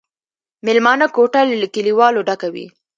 مېلمانه 0.65 1.05
کوټه 1.15 1.41
له 1.61 1.67
کليوالو 1.75 2.25
ډکه 2.27 2.47
وه. 2.53 2.65